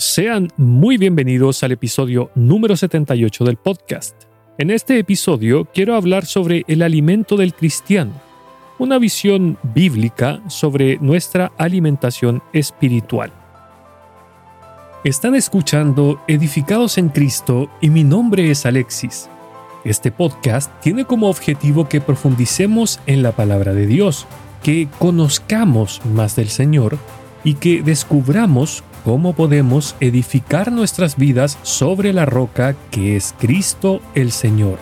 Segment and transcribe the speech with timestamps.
[0.00, 4.14] Sean muy bienvenidos al episodio número 78 del podcast.
[4.56, 8.12] En este episodio quiero hablar sobre el alimento del cristiano,
[8.78, 13.30] una visión bíblica sobre nuestra alimentación espiritual.
[15.04, 19.28] Están escuchando Edificados en Cristo y mi nombre es Alexis.
[19.84, 24.26] Este podcast tiene como objetivo que profundicemos en la palabra de Dios,
[24.62, 26.96] que conozcamos más del Señor
[27.44, 34.32] y que descubramos cómo podemos edificar nuestras vidas sobre la roca que es Cristo el
[34.32, 34.78] Señor.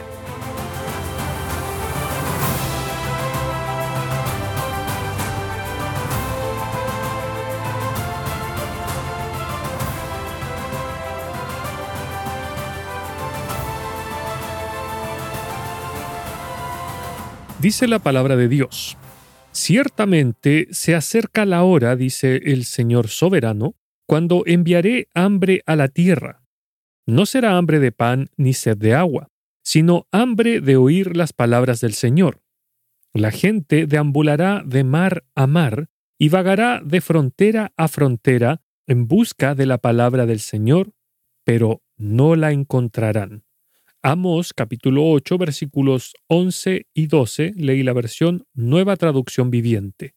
[17.61, 18.97] Dice la palabra de Dios.
[19.51, 23.75] Ciertamente se acerca la hora, dice el Señor soberano,
[24.09, 26.43] cuando enviaré hambre a la tierra.
[27.07, 29.29] No será hambre de pan ni sed de agua,
[29.63, 32.41] sino hambre de oír las palabras del Señor.
[33.13, 39.55] La gente deambulará de mar a mar y vagará de frontera a frontera en busca
[39.55, 40.93] de la palabra del Señor,
[41.45, 43.45] pero no la encontrarán.
[44.03, 50.15] Amos capítulo 8 versículos 11 y 12 leí la versión Nueva Traducción Viviente.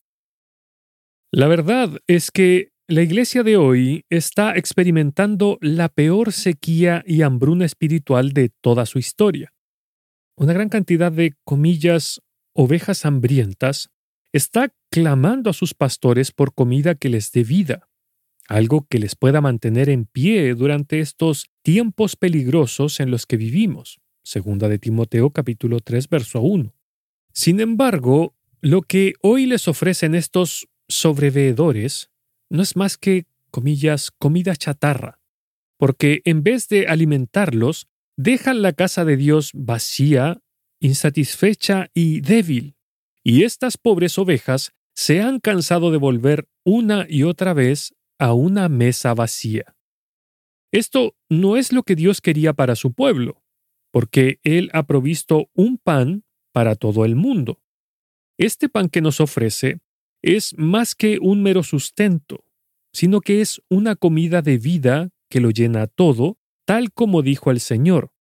[1.29, 7.63] La verdad es que la iglesia de hoy está experimentando la peor sequía y hambruna
[7.63, 9.53] espiritual de toda su historia.
[10.35, 12.21] Una gran cantidad de, comillas,
[12.53, 13.91] ovejas hambrientas
[14.33, 17.87] está clamando a sus pastores por comida que les dé vida,
[18.49, 24.01] algo que les pueda mantener en pie durante estos tiempos peligrosos en los que vivimos.
[24.21, 26.73] Segunda de Timoteo capítulo 3 verso 1.
[27.31, 32.10] Sin embargo, lo que hoy les ofrecen estos sobreveedores
[32.51, 35.19] no es más que, comillas, comida chatarra,
[35.77, 40.41] porque en vez de alimentarlos, dejan la casa de Dios vacía,
[40.79, 42.75] insatisfecha y débil.
[43.23, 48.67] Y estas pobres ovejas se han cansado de volver una y otra vez a una
[48.69, 49.75] mesa vacía.
[50.71, 53.41] Esto no es lo que Dios quería para su pueblo,
[53.91, 57.61] porque Él ha provisto un pan para todo el mundo.
[58.37, 59.79] Este pan que nos ofrece
[60.21, 62.45] es más que un mero sustento,
[62.93, 67.59] sino que es una comida de vida que lo llena todo, tal como dijo el
[67.59, 68.11] Señor.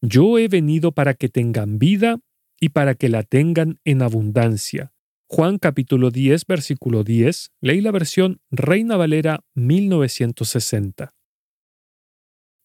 [0.00, 2.20] Yo he venido para que tengan vida
[2.60, 4.92] y para que la tengan en abundancia.
[5.28, 11.14] Juan capítulo 10, versículo 10, leí la versión Reina Valera 1960.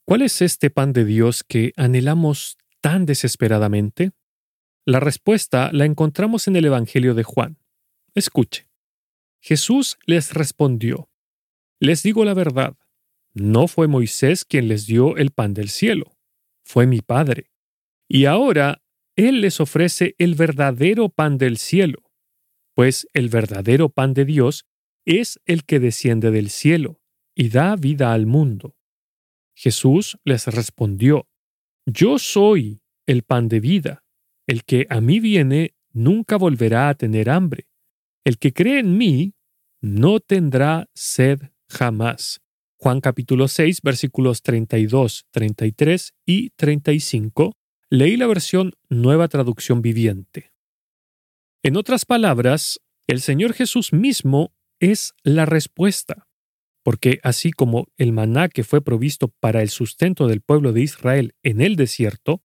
[0.06, 4.12] ¿Cuál es este pan de Dios que anhelamos tan desesperadamente?
[4.86, 7.58] La respuesta la encontramos en el Evangelio de Juan.
[8.14, 8.71] Escuche.
[9.42, 11.10] Jesús les respondió,
[11.80, 12.78] Les digo la verdad,
[13.34, 16.16] no fue Moisés quien les dio el pan del cielo,
[16.64, 17.52] fue mi Padre.
[18.08, 18.84] Y ahora
[19.16, 22.04] Él les ofrece el verdadero pan del cielo,
[22.76, 24.66] pues el verdadero pan de Dios
[25.06, 27.02] es el que desciende del cielo
[27.34, 28.76] y da vida al mundo.
[29.56, 31.28] Jesús les respondió,
[31.88, 34.04] Yo soy el pan de vida,
[34.46, 37.71] el que a mí viene nunca volverá a tener hambre
[38.24, 39.34] el que cree en mí
[39.82, 41.40] no tendrá sed
[41.70, 42.42] jamás.
[42.78, 47.54] Juan capítulo 6 versículos 32, 33 y 35.
[47.90, 50.52] Leí la versión Nueva Traducción Viviente.
[51.64, 56.28] En otras palabras, el Señor Jesús mismo es la respuesta,
[56.84, 61.36] porque así como el maná que fue provisto para el sustento del pueblo de Israel
[61.44, 62.42] en el desierto,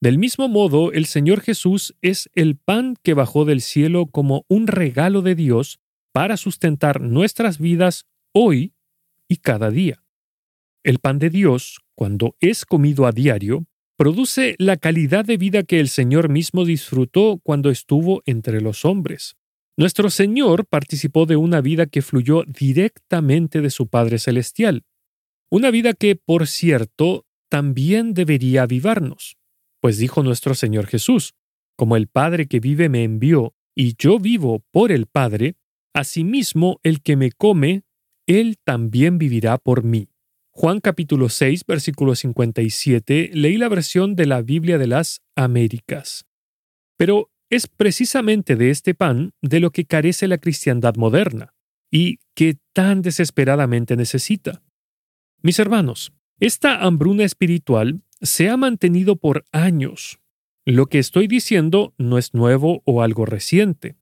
[0.00, 4.66] del mismo modo, el Señor Jesús es el pan que bajó del cielo como un
[4.66, 5.80] regalo de Dios
[6.12, 8.74] para sustentar nuestras vidas hoy
[9.28, 10.02] y cada día.
[10.84, 15.80] El pan de Dios, cuando es comido a diario, produce la calidad de vida que
[15.80, 19.36] el Señor mismo disfrutó cuando estuvo entre los hombres.
[19.78, 24.84] Nuestro Señor participó de una vida que fluyó directamente de su Padre Celestial,
[25.50, 29.35] una vida que, por cierto, también debería avivarnos.
[29.86, 31.36] Pues dijo nuestro Señor Jesús,
[31.76, 35.54] como el Padre que vive me envió, y yo vivo por el Padre,
[35.94, 37.84] asimismo el que me come,
[38.26, 40.08] él también vivirá por mí.
[40.50, 46.26] Juan capítulo 6, versículo 57, leí la versión de la Biblia de las Américas.
[46.96, 51.54] Pero es precisamente de este pan de lo que carece la cristiandad moderna,
[51.92, 54.64] y que tan desesperadamente necesita.
[55.42, 60.18] Mis hermanos, esta hambruna espiritual se ha mantenido por años.
[60.64, 63.96] Lo que estoy diciendo no es nuevo o algo reciente.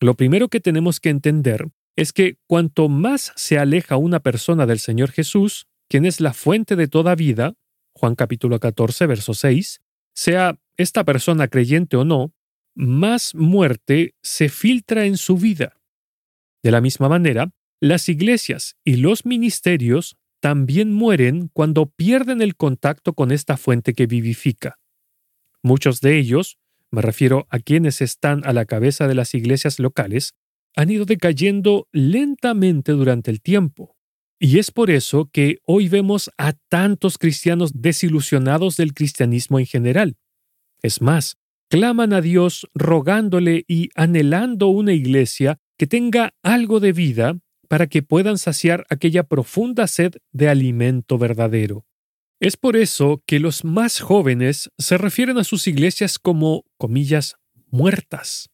[0.00, 4.78] Lo primero que tenemos que entender es que cuanto más se aleja una persona del
[4.78, 7.54] Señor Jesús, quien es la fuente de toda vida,
[7.94, 9.80] Juan capítulo 14, verso 6,
[10.14, 12.32] sea esta persona creyente o no,
[12.76, 15.80] más muerte se filtra en su vida.
[16.62, 17.50] De la misma manera,
[17.80, 24.06] las iglesias y los ministerios también mueren cuando pierden el contacto con esta fuente que
[24.06, 24.78] vivifica.
[25.62, 26.58] Muchos de ellos,
[26.90, 30.34] me refiero a quienes están a la cabeza de las iglesias locales,
[30.76, 33.96] han ido decayendo lentamente durante el tiempo.
[34.38, 40.16] Y es por eso que hoy vemos a tantos cristianos desilusionados del cristianismo en general.
[40.80, 41.36] Es más,
[41.68, 48.02] claman a Dios rogándole y anhelando una iglesia que tenga algo de vida para que
[48.02, 51.86] puedan saciar aquella profunda sed de alimento verdadero.
[52.40, 57.36] Es por eso que los más jóvenes se refieren a sus iglesias como, comillas,
[57.66, 58.48] muertas.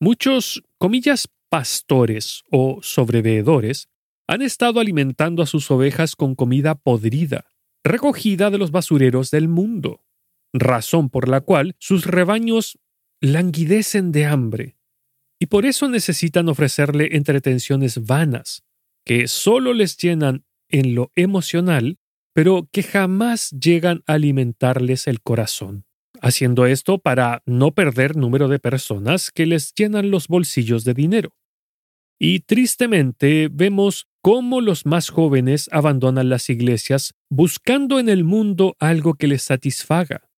[0.00, 3.88] Muchos, comillas, pastores o sobreveedores
[4.26, 7.46] han estado alimentando a sus ovejas con comida podrida,
[7.84, 10.04] recogida de los basureros del mundo,
[10.52, 12.78] razón por la cual sus rebaños
[13.20, 14.76] languidecen de hambre,
[15.40, 18.62] y por eso necesitan ofrecerle entretenciones vanas,
[19.04, 21.98] que solo les llenan en lo emocional
[22.32, 25.84] pero que jamás llegan a alimentarles el corazón,
[26.20, 31.36] haciendo esto para no perder número de personas que les llenan los bolsillos de dinero.
[32.18, 39.14] Y tristemente vemos cómo los más jóvenes abandonan las iglesias buscando en el mundo algo
[39.14, 40.29] que les satisfaga.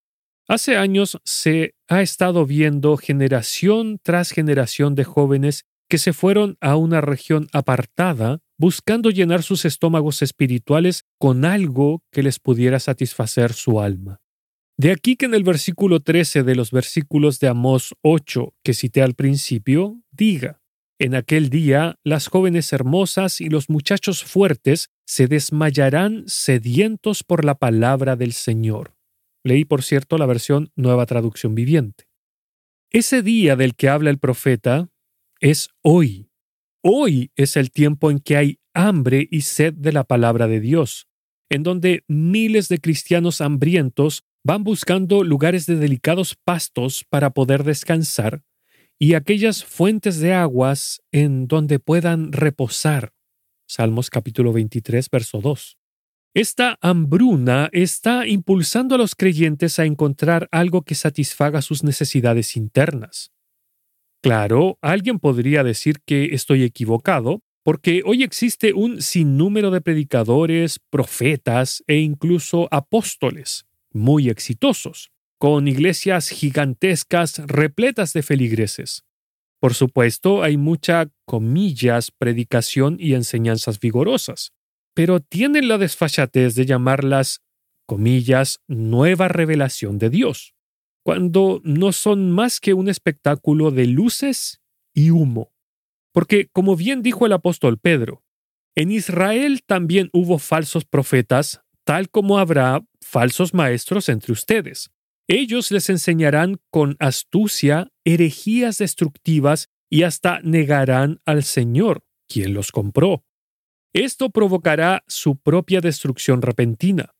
[0.48, 6.76] Hace años se ha estado viendo generación tras generación de jóvenes que se fueron a
[6.76, 13.80] una región apartada buscando llenar sus estómagos espirituales con algo que les pudiera satisfacer su
[13.80, 14.20] alma.
[14.78, 19.02] De aquí que en el versículo 13 de los versículos de Amós 8 que cité
[19.02, 20.60] al principio, diga,
[20.98, 27.56] en aquel día las jóvenes hermosas y los muchachos fuertes se desmayarán sedientos por la
[27.56, 28.94] palabra del Señor.
[29.44, 32.08] Leí, por cierto, la versión Nueva Traducción Viviente.
[32.90, 34.90] Ese día del que habla el profeta
[35.40, 36.32] es hoy,
[36.84, 41.06] Hoy es el tiempo en que hay hambre y sed de la palabra de Dios,
[41.48, 48.42] en donde miles de cristianos hambrientos van buscando lugares de delicados pastos para poder descansar
[48.98, 53.12] y aquellas fuentes de aguas en donde puedan reposar.
[53.68, 55.78] Salmos capítulo 23, verso 2.
[56.34, 63.32] Esta hambruna está impulsando a los creyentes a encontrar algo que satisfaga sus necesidades internas.
[64.22, 71.84] Claro, alguien podría decir que estoy equivocado, porque hoy existe un sinnúmero de predicadores, profetas
[71.86, 79.04] e incluso apóstoles muy exitosos, con iglesias gigantescas repletas de feligreses.
[79.60, 84.52] Por supuesto, hay mucha, comillas, predicación y enseñanzas vigorosas,
[84.94, 87.42] pero tienen la desfachatez de llamarlas,
[87.86, 90.54] comillas, nueva revelación de Dios
[91.02, 94.60] cuando no son más que un espectáculo de luces
[94.94, 95.52] y humo.
[96.12, 98.22] Porque, como bien dijo el apóstol Pedro,
[98.74, 104.90] en Israel también hubo falsos profetas, tal como habrá falsos maestros entre ustedes.
[105.28, 113.24] Ellos les enseñarán con astucia herejías destructivas y hasta negarán al Señor, quien los compró.
[113.92, 117.14] Esto provocará su propia destrucción repentina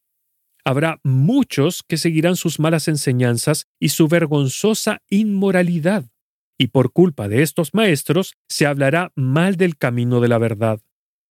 [0.65, 6.11] habrá muchos que seguirán sus malas enseñanzas y su vergonzosa inmoralidad,
[6.59, 10.81] y por culpa de estos maestros se hablará mal del camino de la verdad.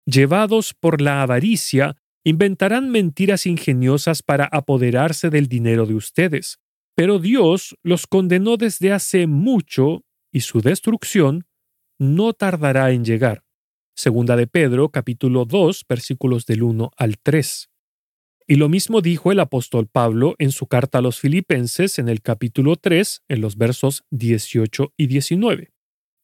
[0.05, 6.59] Llevados por la avaricia, inventarán mentiras ingeniosas para apoderarse del dinero de ustedes.
[6.95, 11.45] Pero Dios los condenó desde hace mucho y su destrucción
[11.99, 13.43] no tardará en llegar.
[13.99, 17.71] Segunda de Pedro, capítulo 2, versículos del 1 al 3.
[18.45, 22.21] Y lo mismo dijo el apóstol Pablo en su carta a los filipenses en el
[22.21, 25.71] capítulo 3, en los versos 18 y 19.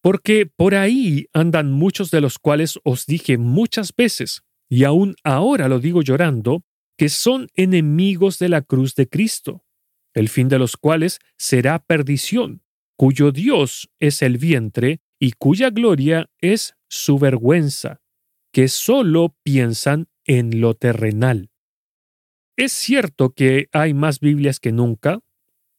[0.03, 5.67] Porque por ahí andan muchos de los cuales os dije muchas veces, y aún ahora
[5.67, 6.61] lo digo llorando,
[6.95, 9.65] que son enemigos de la cruz de Cristo,
[10.13, 12.61] el fin de los cuales será perdición,
[12.97, 18.01] cuyo Dios es el vientre y cuya gloria es su vergüenza,
[18.51, 21.49] que solo piensan en lo terrenal.
[22.55, 25.19] Es cierto que hay más Biblias que nunca,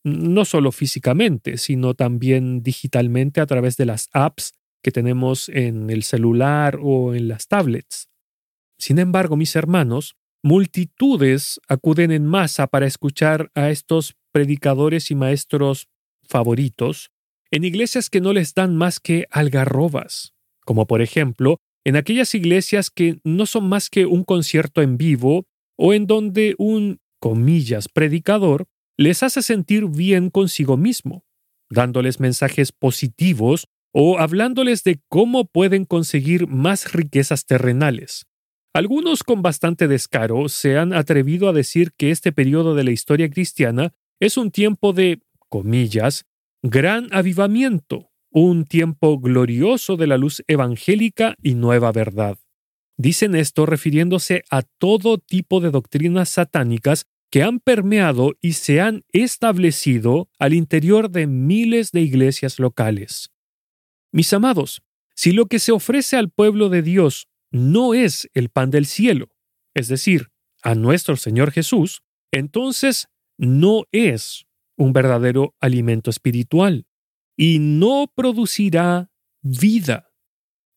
[0.05, 6.03] no solo físicamente, sino también digitalmente a través de las apps que tenemos en el
[6.03, 8.09] celular o en las tablets.
[8.79, 15.88] Sin embargo, mis hermanos, multitudes acuden en masa para escuchar a estos predicadores y maestros
[16.29, 17.13] favoritos
[17.51, 20.35] en iglesias que no les dan más que algarrobas,
[20.65, 25.47] como por ejemplo en aquellas iglesias que no son más que un concierto en vivo
[25.77, 31.25] o en donde un, comillas, predicador les hace sentir bien consigo mismo,
[31.71, 38.27] dándoles mensajes positivos o hablándoles de cómo pueden conseguir más riquezas terrenales.
[38.73, 43.31] Algunos con bastante descaro se han atrevido a decir que este periodo de la historia
[43.31, 46.25] cristiana es un tiempo de, comillas,
[46.66, 52.38] gran avivamiento, un tiempo glorioso de la luz evangélica y nueva verdad.
[52.97, 59.04] Dicen esto refiriéndose a todo tipo de doctrinas satánicas que han permeado y se han
[59.12, 63.30] establecido al interior de miles de iglesias locales.
[64.11, 64.80] Mis amados,
[65.14, 69.28] si lo que se ofrece al pueblo de Dios no es el pan del cielo,
[69.75, 70.30] es decir,
[70.62, 72.02] a nuestro Señor Jesús,
[72.33, 76.87] entonces no es un verdadero alimento espiritual
[77.37, 79.11] y no producirá
[79.43, 80.11] vida.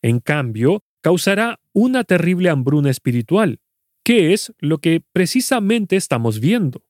[0.02, 3.60] En cambio, causará una terrible hambruna espiritual,
[4.04, 6.84] que es lo que precisamente estamos viendo.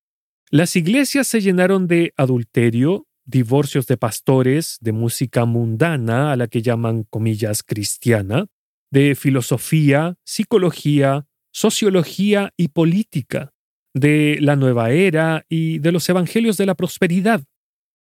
[0.50, 6.62] Las iglesias se llenaron de adulterio, divorcios de pastores, de música mundana, a la que
[6.62, 8.48] llaman comillas cristiana,
[8.90, 13.54] de filosofía, psicología, sociología y política,
[14.00, 17.44] de la nueva era y de los evangelios de la prosperidad.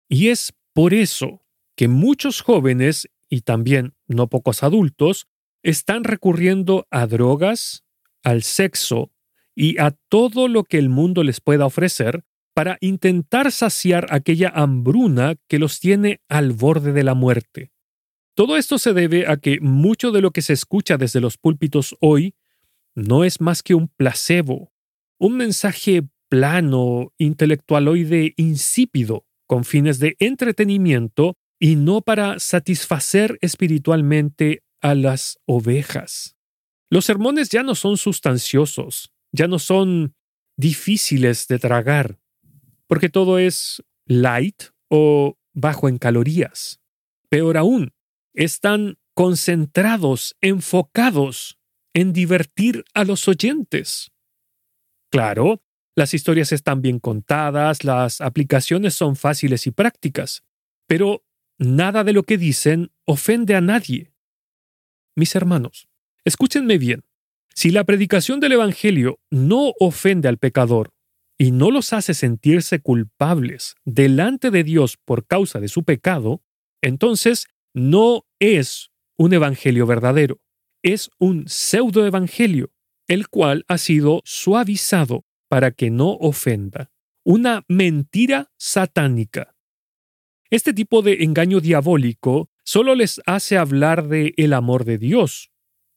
[0.08, 1.44] Y es por eso
[1.76, 5.26] que muchos jóvenes y también no pocos adultos
[5.62, 7.84] están recurriendo a drogas,
[8.22, 9.10] al sexo
[9.54, 12.24] y a todo lo que el mundo les pueda ofrecer
[12.54, 17.72] para intentar saciar aquella hambruna que los tiene al borde de la muerte.
[18.34, 21.96] Todo esto se debe a que mucho de lo que se escucha desde los púlpitos
[22.00, 22.34] hoy
[22.94, 24.72] no es más que un placebo,
[25.24, 34.94] un mensaje plano, intelectualoide insípido, con fines de entretenimiento y no para satisfacer espiritualmente a
[34.94, 36.36] las ovejas.
[36.90, 40.14] Los sermones ya no son sustanciosos, ya no son
[40.58, 42.18] difíciles de tragar,
[42.86, 46.80] porque todo es light o bajo en calorías.
[47.30, 47.94] Peor aún,
[48.34, 51.56] están concentrados, enfocados
[51.94, 54.10] en divertir a los oyentes.
[55.14, 55.62] Claro,
[55.94, 60.42] las historias están bien contadas, las aplicaciones son fáciles y prácticas,
[60.88, 61.22] pero
[61.56, 64.12] nada de lo que dicen ofende a nadie.
[65.14, 65.86] Mis hermanos,
[66.24, 67.04] escúchenme bien.
[67.54, 70.92] Si la predicación del Evangelio no ofende al pecador
[71.38, 76.42] y no los hace sentirse culpables delante de Dios por causa de su pecado,
[76.82, 80.40] entonces no es un evangelio verdadero,
[80.82, 82.72] es un pseudoevangelio,
[83.08, 86.90] el cual ha sido suavizado para que no ofenda.
[87.24, 89.54] Una mentira satánica.
[90.50, 95.50] Este tipo de engaño diabólico solo les hace hablar de el amor de Dios,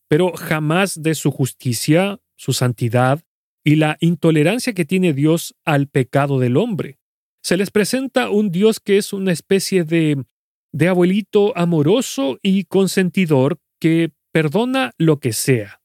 [0.08, 3.24] pero jamás de su justicia, su santidad
[3.64, 7.00] y la intolerancia que tiene Dios al pecado del hombre.
[7.44, 10.24] Se les presenta un Dios que es una especie de
[10.72, 15.82] de abuelito amoroso y consentidor que perdona lo que sea.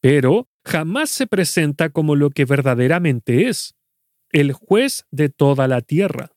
[0.00, 3.74] Pero jamás se presenta como lo que verdaderamente es,
[4.30, 6.32] el juez de toda la tierra.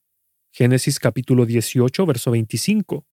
[0.51, 3.05] Génesis capítulo 18, verso 25.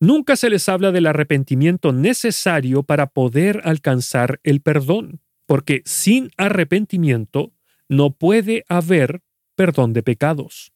[0.00, 7.54] Nunca se les habla del arrepentimiento necesario para poder alcanzar el perdón, porque sin arrepentimiento
[7.88, 9.22] no puede haber
[9.56, 10.72] perdón de pecados.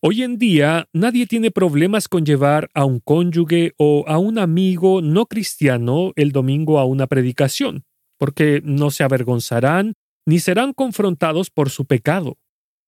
[0.00, 5.00] Hoy en día nadie tiene problemas con llevar a un cónyuge o a un amigo
[5.00, 7.84] no cristiano el domingo a una predicación,
[8.22, 9.94] porque no se avergonzarán
[10.28, 12.38] ni serán confrontados por su pecado.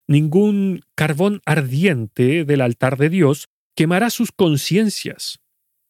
[0.07, 3.45] Ningún carbón ardiente del altar de Dios
[3.75, 5.37] quemará sus conciencias.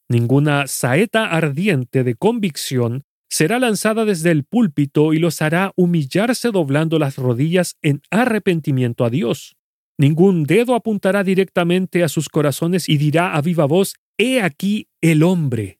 [0.09, 6.99] Ninguna saeta ardiente de convicción será lanzada desde el púlpito y los hará humillarse doblando
[6.99, 9.55] las rodillas en arrepentimiento a Dios.
[9.97, 15.23] Ningún dedo apuntará directamente a sus corazones y dirá a viva voz, He aquí el
[15.23, 15.79] hombre.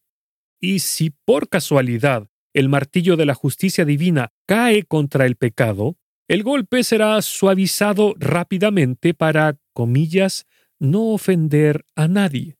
[0.62, 5.98] Y si por casualidad el martillo de la justicia divina cae contra el pecado,
[6.28, 10.46] el golpe será suavizado rápidamente para, comillas,
[10.78, 12.58] no ofender a nadie.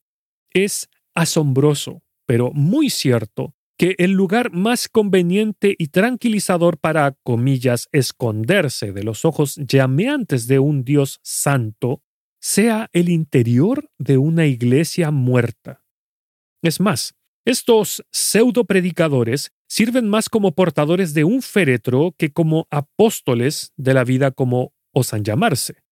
[0.54, 8.94] Es asombroso, pero muy cierto, que el lugar más conveniente y tranquilizador para, comillas, esconderse
[8.94, 12.02] de los ojos llameantes de un Dios santo
[12.40, 15.84] sea el interior de una iglesia muerta.
[16.62, 17.16] Es más,
[17.46, 24.04] estos pseudo predicadores sirven más como portadores de un féretro que como apóstoles de la
[24.04, 25.84] vida como osan llamarse.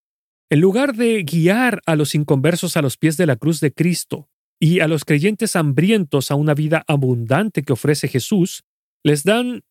[0.50, 4.30] En lugar de guiar a los inconversos a los pies de la cruz de Cristo,
[4.60, 8.63] y a los creyentes hambrientos a una vida abundante que ofrece Jesús,
[9.04, 9.63] les dan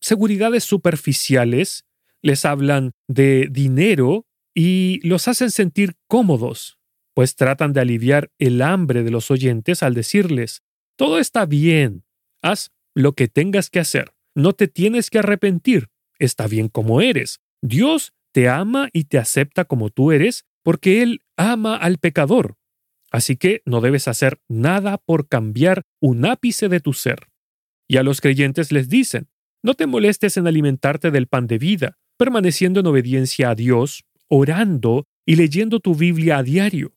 [0.00, 1.84] seguridades superficiales
[2.24, 6.78] les hablan de dinero y los hacen sentir cómodos,
[7.12, 10.62] pues tratan de aliviar el hambre de los oyentes al decirles,
[10.96, 12.04] todo está bien,
[12.42, 17.40] haz lo que tengas que hacer, no te tienes que arrepentir, está bien como eres,
[17.62, 22.56] Dios te ama y te acepta como tú eres porque Él ama al pecador.
[23.12, 27.28] Así que no debes hacer nada por cambiar un ápice de tu ser.
[27.86, 29.28] Y a los creyentes les dicen,
[29.62, 35.06] no te molestes en alimentarte del pan de vida, permaneciendo en obediencia a Dios, orando
[35.24, 36.96] y leyendo tu Biblia a diario.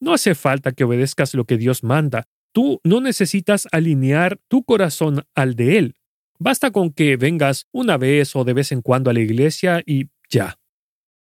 [0.00, 2.26] No hace falta que obedezcas lo que Dios manda.
[2.52, 5.96] Tú no necesitas alinear tu corazón al de Él.
[6.38, 10.08] Basta con que vengas una vez o de vez en cuando a la iglesia y
[10.28, 10.58] ya.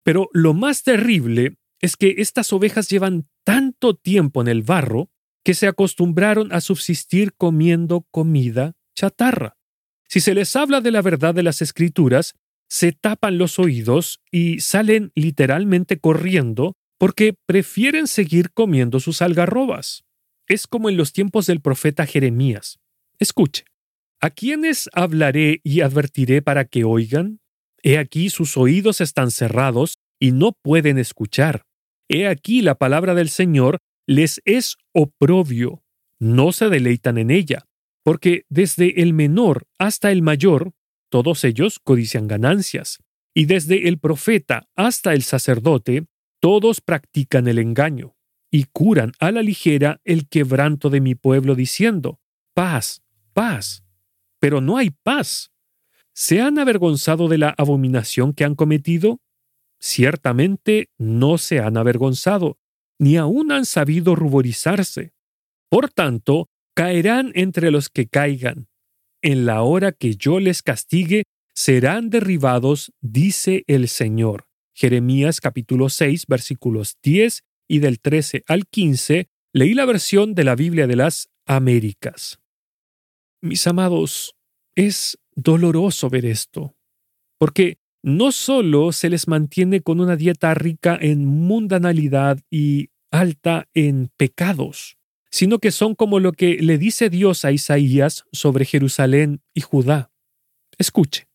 [0.03, 5.09] Pero lo más terrible es que estas ovejas llevan tanto tiempo en el barro
[5.43, 9.57] que se acostumbraron a subsistir comiendo comida chatarra.
[10.07, 12.35] Si se les habla de la verdad de las escrituras,
[12.69, 20.03] se tapan los oídos y salen literalmente corriendo porque prefieren seguir comiendo sus algarrobas.
[20.51, 22.77] Es como en los tiempos del profeta Jeremías.
[23.19, 23.63] Escuche,
[24.19, 27.39] ¿a quiénes hablaré y advertiré para que oigan?
[27.83, 31.63] He aquí sus oídos están cerrados y no pueden escuchar.
[32.09, 35.83] He aquí la palabra del Señor les es oprobio,
[36.19, 37.63] no se deleitan en ella,
[38.03, 40.73] porque desde el menor hasta el mayor,
[41.09, 42.99] todos ellos codician ganancias,
[43.33, 46.07] y desde el profeta hasta el sacerdote,
[46.41, 48.17] todos practican el engaño,
[48.51, 52.19] y curan a la ligera el quebranto de mi pueblo diciendo,
[52.53, 53.01] paz,
[53.33, 53.83] paz.
[54.39, 55.51] Pero no hay paz.
[56.13, 59.21] ¿Se han avergonzado de la abominación que han cometido?
[59.79, 62.57] Ciertamente no se han avergonzado,
[62.99, 65.13] ni aún han sabido ruborizarse.
[65.69, 68.67] Por tanto, caerán entre los que caigan.
[69.21, 74.47] En la hora que yo les castigue, serán derribados, dice el Señor.
[74.73, 80.55] Jeremías capítulo 6 versículos 10 y del 13 al 15, leí la versión de la
[80.55, 82.41] Biblia de las Américas.
[83.41, 84.35] Mis amados,
[84.75, 86.75] es doloroso ver esto,
[87.39, 94.09] porque no solo se les mantiene con una dieta rica en mundanalidad y alta en
[94.17, 94.97] pecados,
[95.31, 100.11] sino que son como lo que le dice Dios a Isaías sobre Jerusalén y Judá.
[100.77, 101.29] Escuche,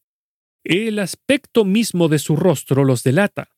[0.65, 3.56] el aspecto mismo de su rostro los delata.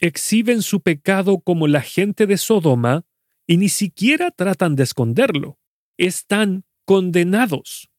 [0.00, 3.04] Exhiben su pecado como la gente de Sodoma
[3.46, 5.58] y ni siquiera tratan de esconderlo.
[5.98, 7.90] Están condenados.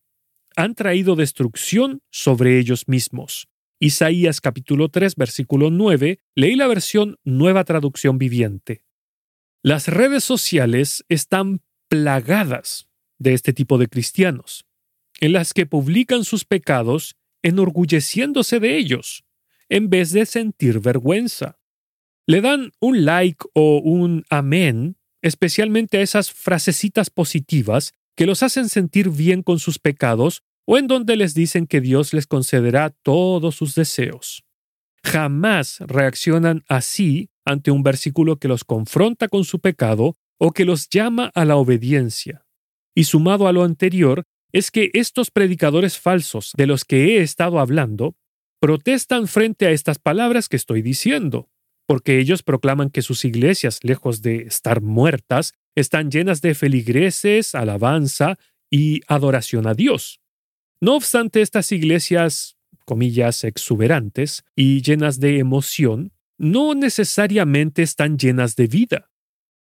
[0.56, 3.48] Han traído destrucción sobre ellos mismos.
[3.80, 8.84] Isaías capítulo 3 versículo 9, leí la versión Nueva Traducción Viviente.
[9.64, 12.88] Las redes sociales están plagadas
[13.20, 14.66] de este tipo de cristianos,
[15.20, 19.24] en las que publican sus pecados enorgulleciéndose de ellos,
[19.70, 21.61] en vez de sentir vergüenza.
[22.32, 28.70] Le dan un like o un amén, especialmente a esas frasecitas positivas que los hacen
[28.70, 33.56] sentir bien con sus pecados o en donde les dicen que Dios les concederá todos
[33.56, 34.46] sus deseos.
[35.04, 40.88] Jamás reaccionan así ante un versículo que los confronta con su pecado o que los
[40.88, 42.46] llama a la obediencia.
[42.96, 47.60] Y sumado a lo anterior, es que estos predicadores falsos de los que he estado
[47.60, 48.16] hablando
[48.62, 51.51] protestan frente a estas palabras que estoy diciendo,
[51.92, 58.40] porque ellos proclaman que sus iglesias, lejos de estar muertas, están llenas de feligreses, alabanza
[58.70, 60.22] y adoración a Dios.
[60.80, 68.68] No obstante, estas iglesias, comillas, exuberantes y llenas de emoción, no necesariamente están llenas de
[68.68, 69.10] vida.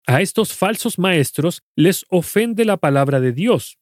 [0.05, 3.77] A estos falsos maestros les ofende la palabra de Dios.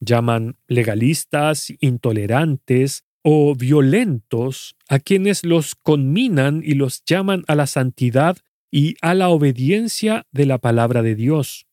[0.00, 8.38] Llaman legalistas, intolerantes o violentos a quienes los conminan y los llaman a la santidad
[8.70, 11.66] y a la obediencia de la palabra de Dios.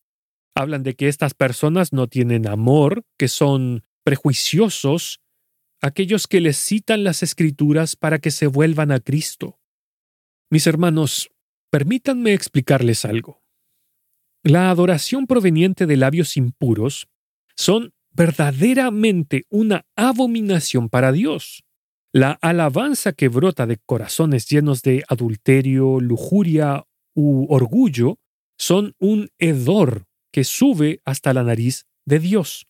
[0.56, 5.22] Hablan de que estas personas no tienen amor, que son prejuiciosos
[5.82, 9.60] aquellos que les citan las escrituras para que se vuelvan a Cristo.
[10.50, 11.30] Mis hermanos,
[11.72, 13.42] permítanme explicarles algo.
[14.44, 17.08] La adoración proveniente de labios impuros
[17.56, 21.64] son verdaderamente una abominación para Dios.
[22.12, 26.84] La alabanza que brota de corazones llenos de adulterio, lujuria
[27.16, 28.18] u orgullo
[28.58, 30.04] son un hedor
[30.34, 32.68] que sube hasta la nariz de Dios.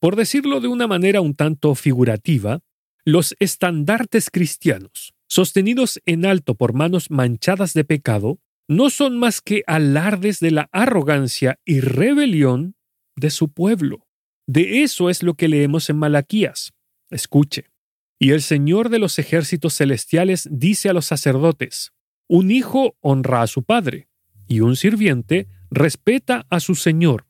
[0.00, 2.58] Por decirlo de una manera un tanto figurativa,
[3.04, 9.62] los estandartes cristianos, sostenidos en alto por manos manchadas de pecado, no son más que
[9.68, 12.74] alardes de la arrogancia y rebelión
[13.14, 14.03] de su pueblo.
[14.46, 16.72] De eso es lo que leemos en Malaquías.
[17.10, 17.70] Escuche.
[18.18, 21.92] Y el Señor de los ejércitos celestiales dice a los sacerdotes,
[22.28, 24.08] un hijo honra a su padre,
[24.46, 27.26] y un sirviente respeta a su Señor.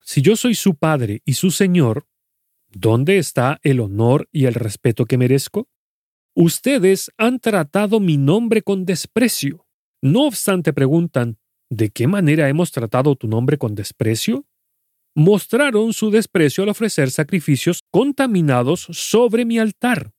[0.00, 2.06] Si yo soy su padre y su Señor,
[2.70, 5.68] ¿dónde está el honor y el respeto que merezco?
[6.34, 9.66] Ustedes han tratado mi nombre con desprecio.
[10.00, 14.46] No obstante preguntan, ¿de qué manera hemos tratado tu nombre con desprecio?
[15.14, 20.12] Mostraron su desprecio al ofrecer sacrificios contaminados sobre mi altar.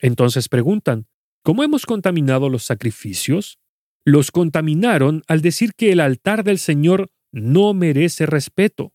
[0.00, 1.06] Entonces preguntan,
[1.42, 3.58] ¿cómo hemos contaminado los sacrificios?
[4.04, 8.92] Los contaminaron al decir que el altar del Señor no merece respeto.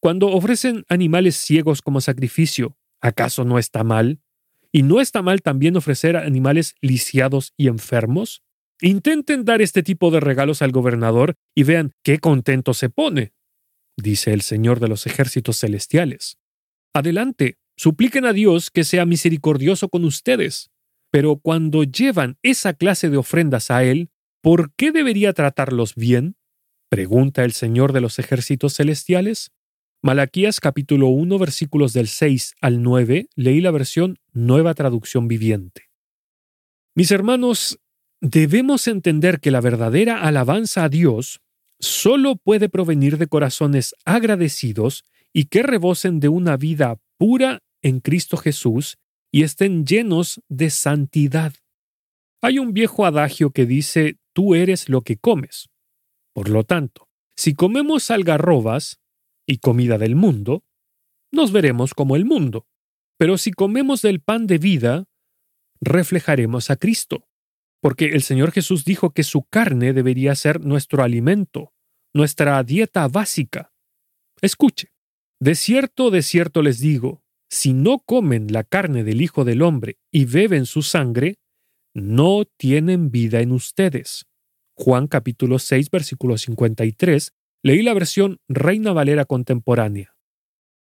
[0.00, 4.20] Cuando ofrecen animales ciegos como sacrificio, ¿acaso no está mal?
[4.70, 8.42] ¿Y no está mal también ofrecer animales lisiados y enfermos?
[8.80, 13.32] Intenten dar este tipo de regalos al gobernador y vean qué contento se pone,
[13.96, 16.38] dice el Señor de los ejércitos celestiales.
[16.94, 20.70] Adelante, supliquen a Dios que sea misericordioso con ustedes.
[21.10, 24.10] Pero cuando llevan esa clase de ofrendas a Él,
[24.42, 26.36] ¿por qué debería tratarlos bien?
[26.90, 29.52] pregunta el Señor de los ejércitos celestiales.
[30.02, 35.90] Malaquías capítulo 1 versículos del 6 al 9 leí la versión Nueva Traducción Viviente.
[36.94, 37.80] Mis hermanos,
[38.20, 41.40] debemos entender que la verdadera alabanza a Dios
[41.86, 48.36] solo puede provenir de corazones agradecidos y que rebosen de una vida pura en Cristo
[48.36, 48.98] Jesús
[49.30, 51.54] y estén llenos de santidad.
[52.40, 55.68] Hay un viejo adagio que dice, tú eres lo que comes.
[56.32, 59.00] Por lo tanto, si comemos algarrobas
[59.46, 60.64] y comida del mundo,
[61.32, 62.66] nos veremos como el mundo.
[63.18, 65.04] Pero si comemos del pan de vida,
[65.80, 67.28] reflejaremos a Cristo,
[67.80, 71.73] porque el Señor Jesús dijo que su carne debería ser nuestro alimento,
[72.14, 73.72] nuestra dieta básica.
[74.40, 74.92] Escuche,
[75.40, 79.98] de cierto, de cierto les digo, si no comen la carne del Hijo del Hombre
[80.12, 81.36] y beben su sangre,
[81.92, 84.26] no tienen vida en ustedes.
[84.76, 90.16] Juan capítulo 6 versículo 53, leí la versión Reina Valera contemporánea.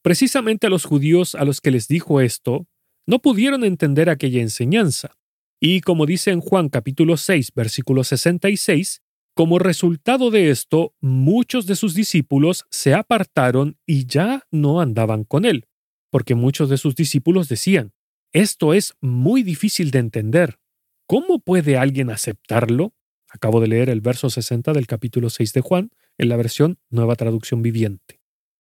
[0.03, 2.67] Precisamente a los judíos a los que les dijo esto,
[3.07, 5.17] no pudieron entender aquella enseñanza,
[5.61, 9.03] y como dice en Juan capítulo 6 versículo 66,
[9.39, 15.45] como resultado de esto, muchos de sus discípulos se apartaron y ya no andaban con
[15.45, 15.69] él
[16.11, 17.93] porque muchos de sus discípulos decían,
[18.33, 20.59] esto es muy difícil de entender.
[21.07, 22.95] ¿Cómo puede alguien aceptarlo?
[23.31, 27.15] Acabo de leer el verso 60 del capítulo 6 de Juan en la versión Nueva
[27.15, 28.21] Traducción Viviente.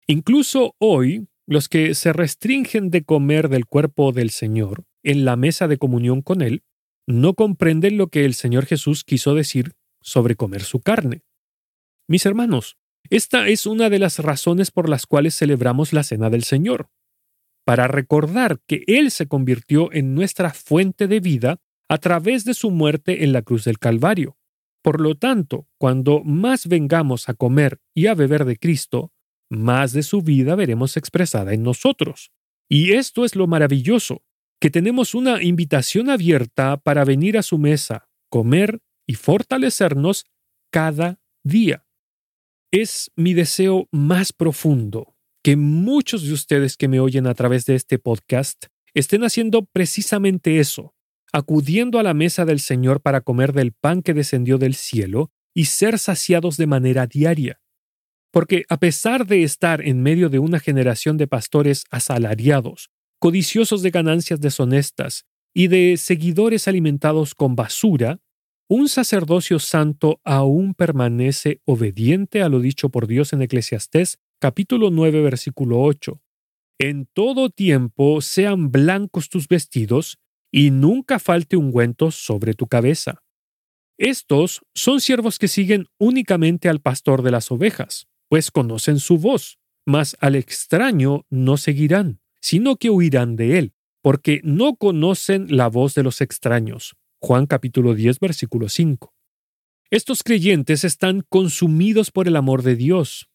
[0.08, 5.68] Incluso hoy, los que se restringen de comer del cuerpo del Señor en la mesa
[5.68, 6.64] de comunión con Él,
[7.06, 9.74] no comprenden lo que el Señor Jesús quiso decir
[10.04, 11.24] sobre comer su carne.
[12.08, 12.78] Mis hermanos,
[13.10, 16.90] esta es una de las razones por las cuales celebramos la Cena del Señor
[17.66, 22.72] para recordar que Él se convirtió en nuestra fuente de vida a través de su
[22.72, 24.38] muerte en la cruz del Calvario.
[24.82, 29.14] Por lo tanto, cuando más vengamos a comer y a beber de Cristo,
[29.50, 32.32] más de su vida veremos expresada en nosotros.
[32.70, 34.24] Y esto es lo maravilloso,
[34.60, 38.80] que tenemos una invitación abierta para venir a su mesa, comer
[39.14, 40.26] y fortalecernos
[40.72, 41.86] cada día.
[42.72, 47.76] Es mi deseo más profundo que muchos de ustedes que me oyen a través de
[47.76, 50.96] este podcast estén haciendo precisamente eso,
[51.32, 55.66] acudiendo a la mesa del Señor para comer del pan que descendió del cielo y
[55.66, 57.62] ser saciados de manera diaria.
[58.32, 63.92] Porque a pesar de estar en medio de una generación de pastores asalariados, codiciosos de
[63.92, 68.20] ganancias deshonestas y de seguidores alimentados con basura,
[68.68, 75.22] un sacerdocio santo aún permanece obediente a lo dicho por Dios en Eclesiastés capítulo 9,
[75.22, 76.22] versículo 8.
[76.80, 80.18] En todo tiempo sean blancos tus vestidos,
[80.54, 83.24] y nunca falte ungüento sobre tu cabeza.
[83.98, 89.58] Estos son siervos que siguen únicamente al pastor de las ovejas, pues conocen su voz,
[89.86, 95.96] mas al extraño no seguirán, sino que huirán de él, porque no conocen la voz
[95.96, 96.96] de los extraños.
[97.26, 99.14] Juan capítulo 10, versículo 5.
[99.90, 103.30] Estos creyentes están consumidos por el amor de Dios,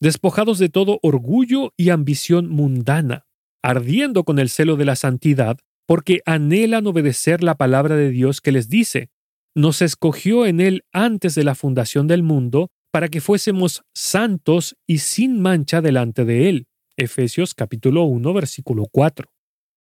[0.00, 3.26] despojados de todo orgullo y ambición mundana,
[3.62, 8.52] ardiendo con el celo de la santidad, porque anhelan obedecer la palabra de Dios que
[8.52, 9.10] les dice,
[9.54, 14.98] nos escogió en Él antes de la fundación del mundo para que fuésemos santos y
[14.98, 16.68] sin mancha delante de Él.
[16.96, 19.30] Efesios capítulo 1 versículo 4.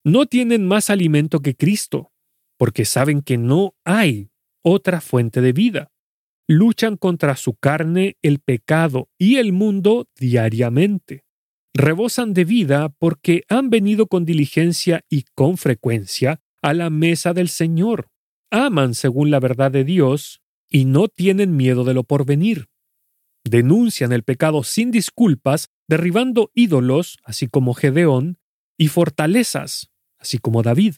[0.05, 2.10] No tienen más alimento que Cristo,
[2.61, 4.29] porque saben que no hay
[4.63, 5.91] otra fuente de vida
[6.47, 11.25] luchan contra su carne, el pecado y el mundo diariamente.
[11.73, 17.49] Rebosan de vida porque han venido con diligencia y con frecuencia a la mesa del
[17.49, 18.09] Señor,
[18.51, 22.67] aman según la verdad de Dios y no tienen miedo de lo porvenir.
[23.43, 28.37] Denuncian el pecado sin disculpas, derribando ídolos, así como Gedeón,
[28.77, 30.93] y fortalezas, así como David.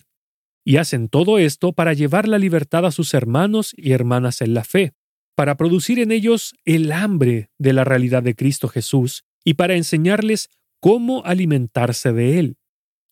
[0.65, 4.63] Y hacen todo esto para llevar la libertad a sus hermanos y hermanas en la
[4.63, 4.93] fe,
[5.35, 10.49] para producir en ellos el hambre de la realidad de Cristo Jesús y para enseñarles
[10.79, 12.57] cómo alimentarse de Él.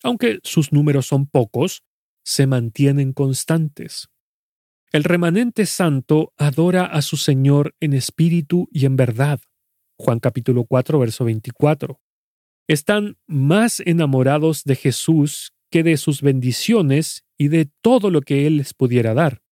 [0.02, 1.82] Aunque sus números son pocos,
[2.24, 4.08] se mantienen constantes.
[4.92, 9.40] El remanente santo adora a su Señor en espíritu y en verdad.
[9.98, 12.00] Juan capítulo 4, verso 24.
[12.68, 18.58] Están más enamorados de Jesús que de sus bendiciones y de todo lo que Él
[18.58, 19.42] les pudiera dar.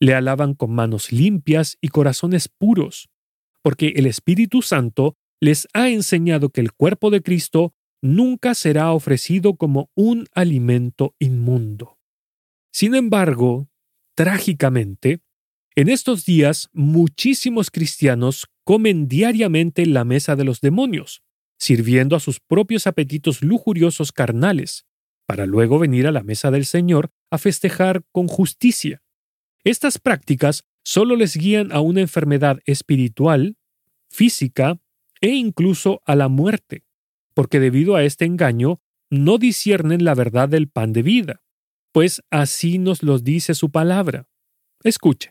[0.00, 3.08] Le alaban con manos limpias y corazones puros,
[3.62, 9.54] porque el Espíritu Santo les ha enseñado que el cuerpo de Cristo nunca será ofrecido
[9.54, 11.98] como un alimento inmundo.
[12.72, 13.68] Sin embargo,
[14.14, 15.20] Trágicamente,
[15.74, 21.22] en estos días muchísimos cristianos comen diariamente en la mesa de los demonios,
[21.58, 24.84] sirviendo a sus propios apetitos lujuriosos carnales,
[25.26, 29.02] para luego venir a la mesa del Señor a festejar con justicia.
[29.64, 33.56] Estas prácticas solo les guían a una enfermedad espiritual,
[34.08, 34.78] física
[35.20, 36.84] e incluso a la muerte,
[37.34, 41.42] porque debido a este engaño no disciernen la verdad del pan de vida
[41.92, 44.26] pues así nos lo dice su palabra.
[44.82, 45.30] Escuche.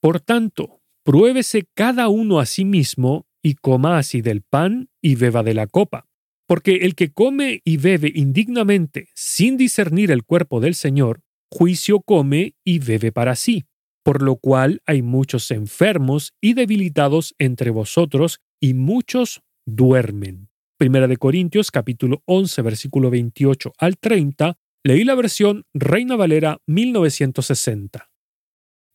[0.00, 5.42] Por tanto, pruébese cada uno a sí mismo y coma así del pan y beba
[5.42, 6.06] de la copa.
[6.46, 11.22] Porque el que come y bebe indignamente sin discernir el cuerpo del Señor,
[11.54, 13.64] juicio come y bebe para sí.
[14.02, 20.48] Por lo cual hay muchos enfermos y debilitados entre vosotros y muchos duermen.
[20.76, 28.10] Primera de Corintios capítulo 11 versículo 28 al 30 Leí la versión Reina Valera 1960.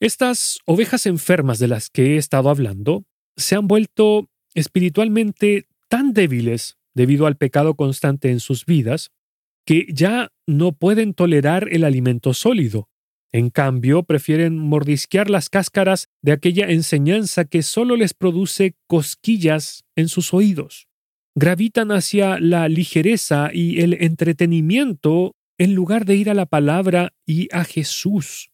[0.01, 3.05] Estas ovejas enfermas de las que he estado hablando
[3.37, 9.11] se han vuelto espiritualmente tan débiles debido al pecado constante en sus vidas
[9.69, 12.89] que ya no pueden tolerar el alimento sólido.
[13.31, 20.07] En cambio, prefieren mordisquear las cáscaras de aquella enseñanza que solo les produce cosquillas en
[20.07, 20.87] sus oídos.
[21.35, 27.47] Gravitan hacia la ligereza y el entretenimiento en lugar de ir a la palabra y
[27.51, 28.49] a Jesús.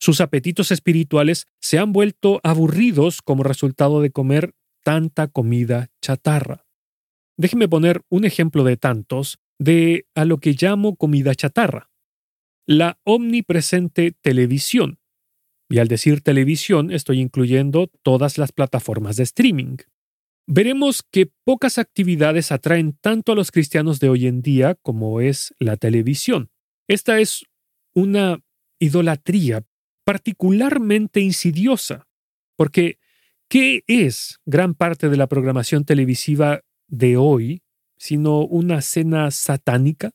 [0.00, 6.64] Sus apetitos espirituales se han vuelto aburridos como resultado de comer tanta comida chatarra.
[7.36, 11.90] Déjeme poner un ejemplo de tantos de a lo que llamo comida chatarra.
[12.66, 14.98] La omnipresente televisión.
[15.68, 19.76] Y al decir televisión estoy incluyendo todas las plataformas de streaming
[20.46, 25.54] veremos que pocas actividades atraen tanto a los cristianos de hoy en día como es
[25.58, 26.50] la televisión.
[26.88, 27.44] Esta es
[27.94, 28.40] una
[28.78, 29.64] idolatría
[30.04, 32.06] particularmente insidiosa,
[32.56, 32.98] porque
[33.48, 37.62] ¿qué es gran parte de la programación televisiva de hoy
[37.98, 40.10] sino una cena satánica?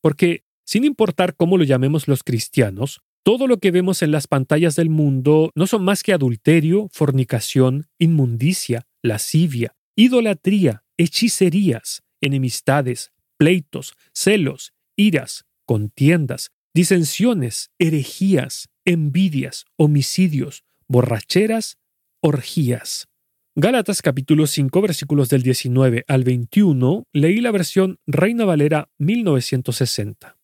[0.00, 4.76] Porque, sin importar cómo lo llamemos los cristianos, todo lo que vemos en las pantallas
[4.76, 14.74] del mundo no son más que adulterio, fornicación, inmundicia, lascivia, idolatría, hechicerías, enemistades, pleitos, celos,
[14.96, 21.78] iras, contiendas, disensiones, herejías, envidias, homicidios, borracheras,
[22.20, 23.08] orgías.
[23.58, 30.36] Gálatas capítulo 5 versículos del 19 al 21 leí la versión Reina Valera 1960.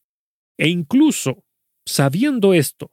[0.56, 1.44] E incluso,
[1.84, 2.90] sabiendo esto,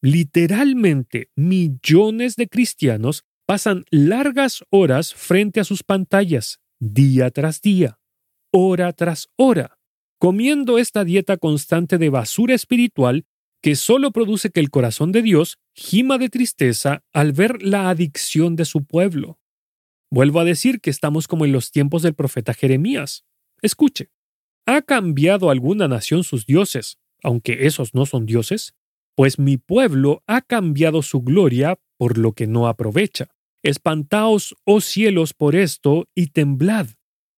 [0.00, 7.98] literalmente millones de cristianos pasan largas horas frente a sus pantallas, día tras día,
[8.52, 9.80] hora tras hora,
[10.20, 13.26] comiendo esta dieta constante de basura espiritual
[13.60, 18.54] que solo produce que el corazón de Dios gima de tristeza al ver la adicción
[18.54, 19.40] de su pueblo.
[20.10, 23.24] Vuelvo a decir que estamos como en los tiempos del profeta Jeremías.
[23.62, 24.10] Escuche,
[24.66, 28.74] ¿ha cambiado alguna nación sus dioses, aunque esos no son dioses?
[29.16, 33.28] Pues mi pueblo ha cambiado su gloria por lo que no aprovecha.
[33.62, 36.88] Espantaos, oh cielos, por esto, y temblad.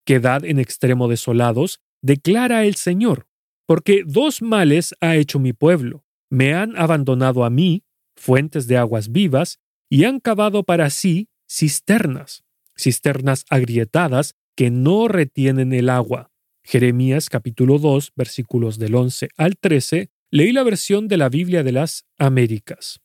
[0.04, 3.28] Quedad en extremo desolados, declara el Señor,
[3.66, 6.04] porque dos males ha hecho mi pueblo.
[6.30, 7.84] Me han abandonado a mí,
[8.16, 12.44] fuentes de aguas vivas, y han cavado para sí cisternas,
[12.78, 16.30] cisternas agrietadas que no retienen el agua.
[16.64, 21.72] Jeremías capítulo 2 versículos del 11 al 13, leí la versión de la Biblia de
[21.72, 23.00] las Américas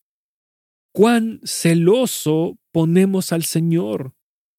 [0.93, 4.13] cuán celoso ponemos al Señor,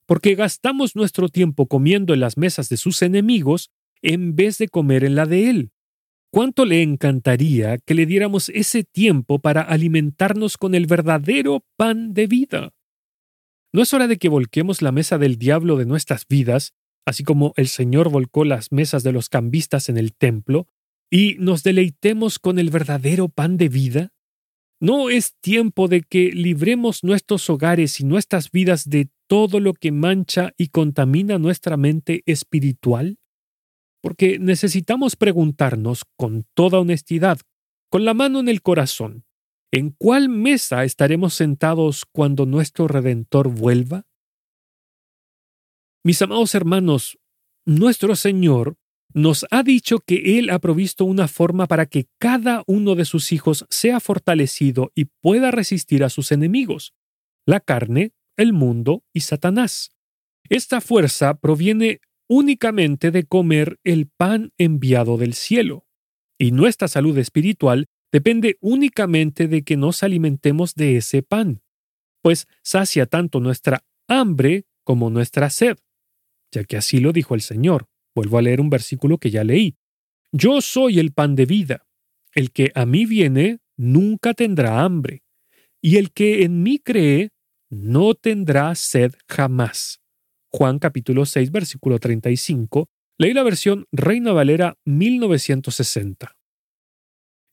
[0.07, 3.71] porque gastamos nuestro tiempo comiendo en las mesas de sus enemigos
[4.03, 5.71] en vez de comer en la de Él.
[6.31, 12.27] ¿Cuánto le encantaría que le diéramos ese tiempo para alimentarnos con el verdadero pan de
[12.27, 12.71] vida?
[13.75, 16.73] ¿No es hora de que volquemos la mesa del diablo de nuestras vidas,
[17.07, 20.69] así como el Señor volcó las mesas de los cambistas en el templo,
[21.11, 24.13] y nos deleitemos con el verdadero pan de vida?
[24.81, 29.93] ¿No es tiempo de que libremos nuestros hogares y nuestras vidas de todo lo que
[29.93, 33.19] mancha y contamina nuestra mente espiritual?
[34.05, 37.39] porque necesitamos preguntarnos con toda honestidad,
[37.91, 39.25] con la mano en el corazón,
[39.75, 44.07] ¿en cuál mesa estaremos sentados cuando nuestro Redentor vuelva?
[46.05, 47.19] Mis amados hermanos,
[47.67, 48.77] nuestro Señor
[49.13, 53.33] nos ha dicho que Él ha provisto una forma para que cada uno de sus
[53.33, 56.95] hijos sea fortalecido y pueda resistir a sus enemigos,
[57.45, 59.91] la carne, el mundo y Satanás.
[60.49, 65.85] Esta fuerza proviene únicamente de comer el pan enviado del cielo.
[66.39, 71.63] Y nuestra salud espiritual depende únicamente de que nos alimentemos de ese pan,
[72.23, 75.79] pues sacia tanto nuestra hambre como nuestra sed,
[76.53, 77.89] ya que así lo dijo el Señor.
[78.15, 79.75] Vuelvo a leer un versículo que ya leí.
[80.31, 81.89] Yo soy el pan de vida.
[82.37, 85.25] El que a mí viene nunca tendrá hambre,
[85.83, 87.31] y el que en mí cree
[87.69, 89.99] no tendrá sed jamás.
[90.53, 92.87] Juan capítulo 6 versículo 35,
[93.19, 96.37] leí la versión Reina Valera 1960.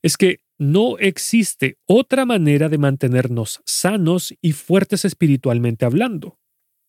[0.02, 6.38] Es que no existe otra manera de mantenernos sanos y fuertes espiritualmente hablando.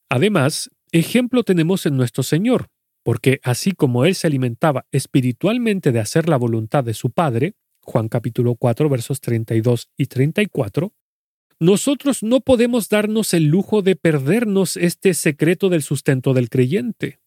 [0.10, 2.67] Además, ejemplo tenemos en nuestro Señor,
[3.04, 8.10] porque así como Él se alimentaba espiritualmente de hacer la voluntad de su Padre, Juan
[8.10, 10.93] capítulo 4 versos 32 y 34,
[11.60, 17.19] nosotros no podemos darnos el lujo de perdernos este secreto del sustento del creyente.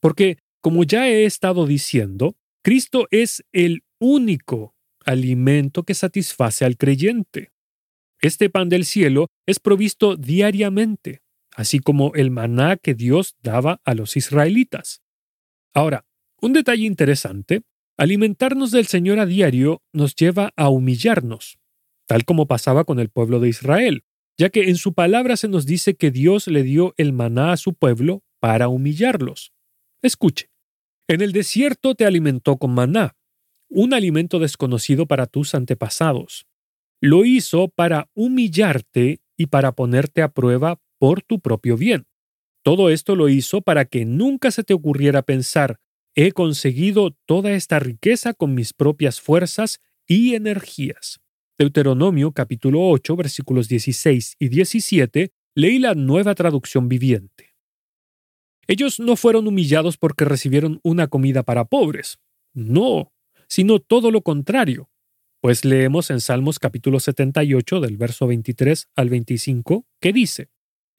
[0.00, 4.74] Porque, como ya he estado diciendo, Cristo es el único
[5.10, 7.52] alimento que satisface al creyente.
[8.20, 11.22] Este pan del cielo es provisto diariamente,
[11.54, 15.02] así como el maná que Dios daba a los israelitas.
[15.74, 16.04] Ahora,
[16.40, 17.62] un detalle interesante,
[17.96, 21.58] alimentarnos del Señor a diario nos lleva a humillarnos,
[22.06, 24.04] tal como pasaba con el pueblo de Israel,
[24.38, 27.56] ya que en su palabra se nos dice que Dios le dio el maná a
[27.56, 29.52] su pueblo para humillarlos.
[30.02, 30.50] Escuche,
[31.08, 33.16] en el desierto te alimentó con maná,
[33.70, 36.46] un alimento desconocido para tus antepasados.
[37.00, 42.04] Lo hizo para humillarte y para ponerte a prueba por tu propio bien.
[42.62, 45.78] Todo esto lo hizo para que nunca se te ocurriera pensar,
[46.14, 51.20] he conseguido toda esta riqueza con mis propias fuerzas y energías.
[51.58, 57.54] Deuteronomio capítulo 8 versículos 16 y 17, leí la nueva traducción viviente.
[58.66, 62.18] Ellos no fueron humillados porque recibieron una comida para pobres,
[62.52, 63.12] no,
[63.50, 64.88] sino todo lo contrario,
[65.40, 70.50] pues leemos en Salmos capítulo 78 del verso 23 al 25 que dice,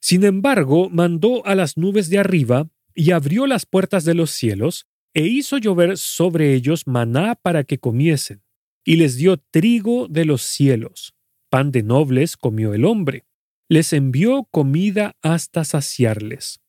[0.01, 4.87] Sin embargo, mandó a las nubes de arriba y abrió las puertas de los cielos
[5.13, 8.43] e hizo llover sobre ellos maná para que comiesen
[8.83, 11.13] y les dio trigo de los cielos.
[11.49, 13.25] Pan de nobles comió el hombre.
[13.69, 16.61] Les envió comida hasta saciarles.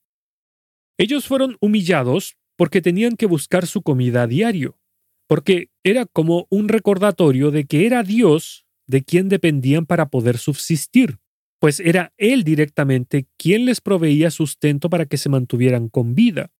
[0.98, 4.78] Ellos fueron humillados porque tenían que buscar su comida a diario,
[5.32, 11.20] porque era como un recordatorio de que era Dios de quien dependían para poder subsistir,
[11.58, 16.50] pues era Él directamente quien les proveía sustento para que se mantuvieran con vida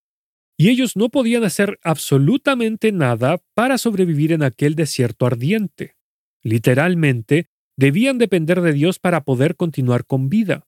[0.57, 5.97] y ellos no podían hacer absolutamente nada para sobrevivir en aquel desierto ardiente.
[6.43, 10.67] Literalmente, debían depender de Dios para poder continuar con vida.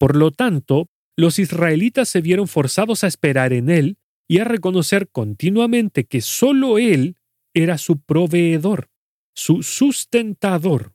[0.00, 5.08] Por lo tanto, los israelitas se vieron forzados a esperar en Él y a reconocer
[5.12, 7.14] continuamente que sólo Él
[7.56, 8.90] era su proveedor,
[9.34, 10.94] su sustentador.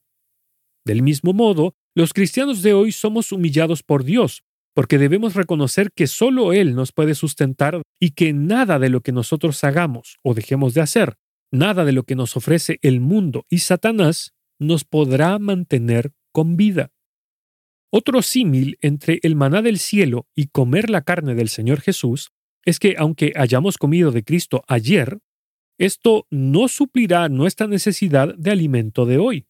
[0.85, 4.43] Del mismo modo, los cristianos de hoy somos humillados por Dios,
[4.75, 9.11] porque debemos reconocer que solo Él nos puede sustentar y que nada de lo que
[9.11, 11.15] nosotros hagamos o dejemos de hacer,
[11.51, 16.91] nada de lo que nos ofrece el mundo y Satanás, nos podrá mantener con vida.
[17.91, 22.29] Otro símil entre el maná del cielo y comer la carne del Señor Jesús
[22.63, 25.19] es que aunque hayamos comido de Cristo ayer,
[25.81, 29.47] esto no suplirá nuestra necesidad de alimento de hoy.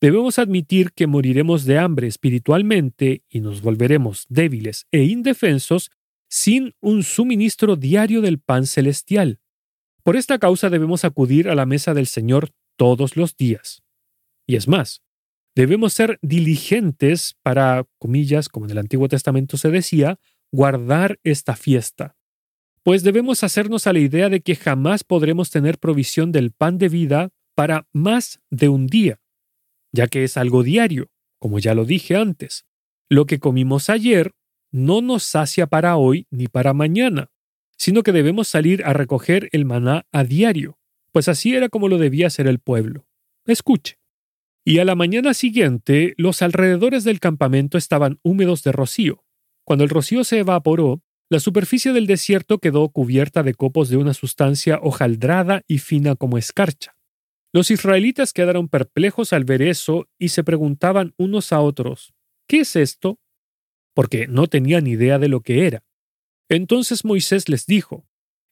[0.00, 5.92] Debemos admitir que moriremos de hambre espiritualmente y nos volveremos débiles e indefensos
[6.28, 9.38] sin un suministro diario del pan celestial.
[10.02, 13.84] Por esta causa debemos acudir a la mesa del Señor todos los días.
[14.48, 15.04] Y es más,
[15.54, 20.18] debemos ser diligentes para, comillas, como en el Antiguo Testamento se decía,
[20.50, 22.17] guardar esta fiesta.
[22.88, 26.88] Pues debemos hacernos a la idea de que jamás podremos tener provisión del pan de
[26.88, 29.20] vida para más de un día,
[29.92, 32.64] ya que es algo diario, como ya lo dije antes.
[33.10, 34.32] Lo que comimos ayer
[34.72, 37.30] no nos sacia para hoy ni para mañana,
[37.76, 40.78] sino que debemos salir a recoger el maná a diario,
[41.12, 43.06] pues así era como lo debía hacer el pueblo.
[43.44, 43.98] Escuche.
[44.64, 49.26] Y a la mañana siguiente, los alrededores del campamento estaban húmedos de rocío.
[49.64, 54.14] Cuando el rocío se evaporó, la superficie del desierto quedó cubierta de copos de una
[54.14, 56.96] sustancia hojaldrada y fina como escarcha.
[57.52, 62.14] Los israelitas quedaron perplejos al ver eso y se preguntaban unos a otros,
[62.46, 63.18] ¿qué es esto?
[63.94, 65.84] Porque no tenían idea de lo que era.
[66.48, 68.06] Entonces Moisés les dijo,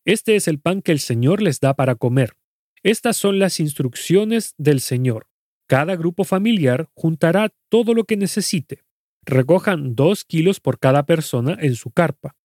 [0.04, 2.36] Este es el pan que el Señor les da para comer.
[2.82, 5.28] Estas son las instrucciones del Señor.
[5.66, 8.84] Cada grupo familiar juntará todo lo que necesite.
[9.24, 12.36] Recojan dos kilos por cada persona en su carpa.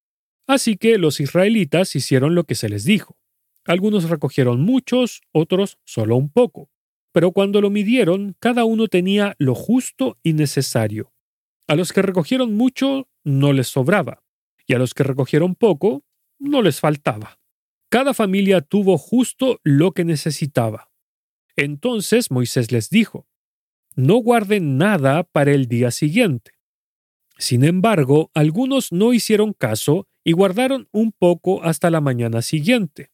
[0.48, 3.18] Así que los israelitas hicieron lo que se les dijo.
[3.66, 6.70] Algunos recogieron muchos, otros solo un poco.
[7.12, 11.14] Pero cuando lo midieron, cada uno tenía lo justo y necesario.
[11.68, 14.24] A los que recogieron mucho no les sobraba,
[14.66, 16.04] y a los que recogieron poco
[16.40, 17.40] no les faltaba.
[17.90, 20.92] Cada familia tuvo justo lo que necesitaba.
[21.56, 23.28] Entonces Moisés les dijo,
[23.96, 26.52] No guarden nada para el día siguiente.
[27.38, 33.12] Sin embargo, algunos no hicieron caso y guardaron un poco hasta la mañana siguiente.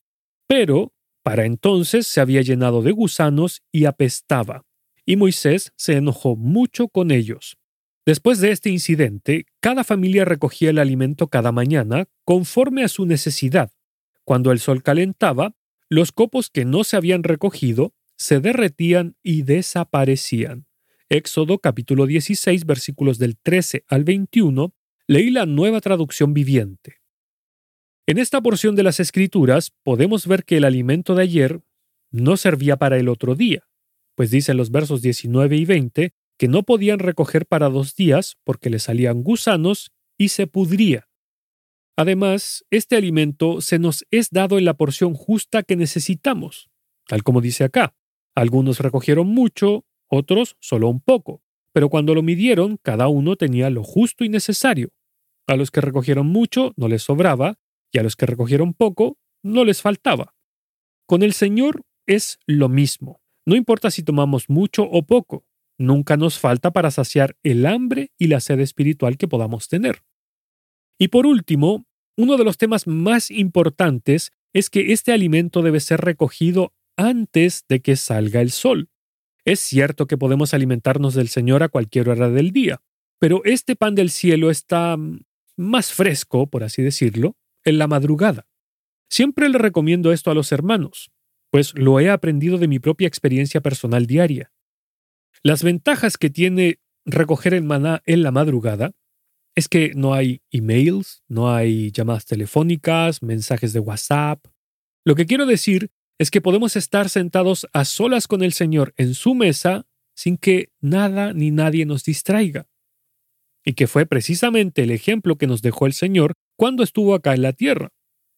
[0.47, 0.93] Pero,
[1.23, 4.65] para entonces se había llenado de gusanos y apestaba,
[5.05, 7.57] y Moisés se enojó mucho con ellos.
[8.05, 13.71] Después de este incidente, cada familia recogía el alimento cada mañana conforme a su necesidad.
[14.23, 15.55] Cuando el sol calentaba,
[15.89, 20.67] los copos que no se habían recogido se derretían y desaparecían.
[21.09, 24.73] Éxodo capítulo 16 versículos del 13 al 21,
[25.07, 26.97] leí la nueva traducción viviente.
[28.07, 31.61] En esta porción de las Escrituras podemos ver que el alimento de ayer
[32.11, 33.67] no servía para el otro día,
[34.15, 38.69] pues dicen los versos 19 y 20 que no podían recoger para dos días porque
[38.69, 41.07] le salían gusanos y se pudría.
[41.95, 46.69] Además, este alimento se nos es dado en la porción justa que necesitamos,
[47.07, 47.95] tal como dice acá.
[48.35, 51.41] Algunos recogieron mucho, otros solo un poco,
[51.71, 54.91] pero cuando lo midieron, cada uno tenía lo justo y necesario.
[55.47, 57.57] A los que recogieron mucho no les sobraba,
[57.91, 60.35] y a los que recogieron poco no les faltaba.
[61.05, 63.21] Con el Señor es lo mismo.
[63.45, 65.45] No importa si tomamos mucho o poco,
[65.77, 70.03] nunca nos falta para saciar el hambre y la sed espiritual que podamos tener.
[70.99, 71.85] Y por último,
[72.17, 77.81] uno de los temas más importantes es que este alimento debe ser recogido antes de
[77.81, 78.89] que salga el sol.
[79.45, 82.81] Es cierto que podemos alimentarnos del Señor a cualquier hora del día,
[83.19, 84.97] pero este pan del cielo está
[85.57, 87.35] más fresco, por así decirlo,
[87.65, 88.47] en la madrugada.
[89.09, 91.11] Siempre le recomiendo esto a los hermanos,
[91.49, 94.51] pues lo he aprendido de mi propia experiencia personal diaria.
[95.43, 98.91] Las ventajas que tiene recoger el maná en la madrugada
[99.55, 104.45] es que no hay emails, no hay llamadas telefónicas, mensajes de WhatsApp.
[105.03, 105.89] Lo que quiero decir
[106.19, 110.71] es que podemos estar sentados a solas con el Señor en su mesa sin que
[110.79, 112.67] nada ni nadie nos distraiga.
[113.67, 117.41] Y que fue precisamente el ejemplo que nos dejó el Señor cuando estuvo acá en
[117.41, 117.89] la tierra.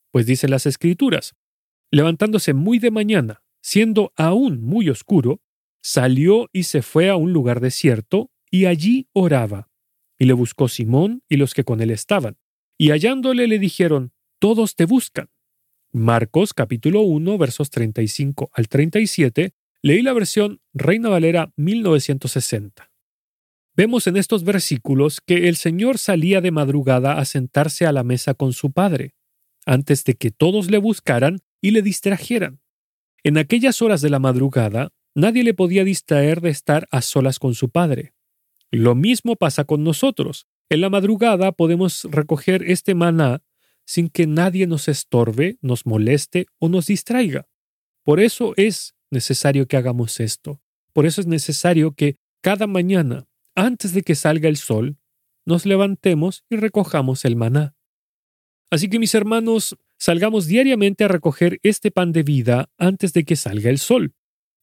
[0.09, 1.35] Pues dicen las Escrituras,
[1.91, 5.43] levantándose muy de mañana, siendo aún muy oscuro,
[5.83, 9.69] salió y se fue a un lugar desierto, y allí oraba.
[10.17, 12.39] Y le buscó Simón y los que con él estaban.
[12.75, 15.29] Y hallándole le dijeron, Todos te buscan.
[15.91, 19.53] Marcos capítulo 1 versos 35 al 37,
[19.83, 22.88] leí la versión Reina Valera 1960.
[23.79, 28.33] Vemos en estos versículos que el Señor salía de madrugada a sentarse a la mesa
[28.33, 29.15] con su Padre,
[29.65, 32.59] antes de que todos le buscaran y le distrajeran.
[33.23, 37.55] En aquellas horas de la madrugada, nadie le podía distraer de estar a solas con
[37.55, 38.11] su Padre.
[38.69, 40.45] Lo mismo pasa con nosotros.
[40.69, 43.43] En la madrugada podemos recoger este maná
[43.85, 47.47] sin que nadie nos estorbe, nos moleste o nos distraiga.
[48.03, 50.61] Por eso es necesario que hagamos esto.
[50.91, 53.28] Por eso es necesario que cada mañana,
[53.59, 54.97] antes de que salga el sol,
[55.45, 57.75] nos levantemos y recojamos el maná.
[58.71, 63.35] Así que mis hermanos, salgamos diariamente a recoger este pan de vida antes de que
[63.35, 64.13] salga el sol.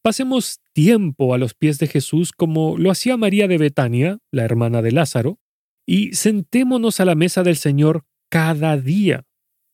[0.03, 4.81] Pasemos tiempo a los pies de Jesús como lo hacía María de Betania, la hermana
[4.81, 5.41] de Lázaro,
[5.85, 9.25] y sentémonos a la mesa del Señor cada día,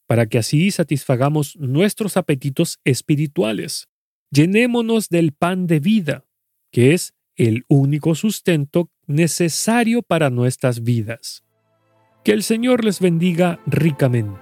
[0.06, 3.88] para que así satisfagamos nuestros apetitos espirituales.
[4.30, 6.24] Llenémonos del pan de vida,
[6.70, 11.44] que es el único sustento necesario para nuestras vidas.
[12.24, 14.40] Que el Señor les bendiga ricamente.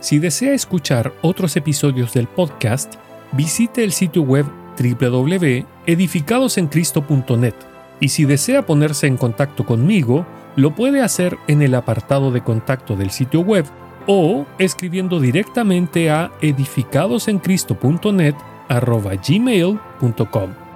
[0.00, 2.94] Si desea escuchar otros episodios del podcast,
[3.32, 4.46] visite el sitio web
[4.78, 7.54] www.edificadosencristo.net
[8.00, 10.24] y si desea ponerse en contacto conmigo,
[10.56, 13.66] lo puede hacer en el apartado de contacto del sitio web
[14.06, 18.34] o escribiendo directamente a edificadosencristo.net
[19.26, 20.67] gmail.com.